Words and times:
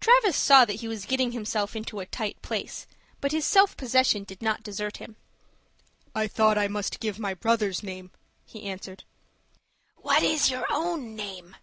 Travis 0.00 0.34
saw 0.38 0.64
that 0.64 0.80
he 0.80 0.88
was 0.88 1.04
getting 1.04 1.32
himself 1.32 1.76
into 1.76 2.00
a 2.00 2.06
tight 2.06 2.40
place; 2.40 2.86
but 3.20 3.32
his 3.32 3.44
self 3.44 3.76
possession 3.76 4.24
did 4.24 4.40
not 4.40 4.62
desert 4.62 4.96
him. 4.96 5.16
"I 6.14 6.26
thought 6.26 6.56
I 6.56 6.68
must 6.68 7.00
give 7.00 7.18
my 7.18 7.34
brother's 7.34 7.82
name," 7.82 8.10
he 8.46 8.62
answered. 8.64 9.04
"What 9.98 10.22
is 10.22 10.50
your 10.50 10.64
own 10.70 11.14
name?" 11.14 11.54